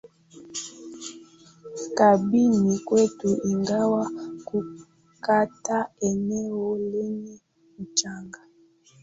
kambini 1.97 2.77
kwetu 2.85 3.39
ingawa 3.43 4.11
kukata 4.45 5.89
eneo 6.01 6.77
lenye 6.77 7.39
mchanga 7.79 8.39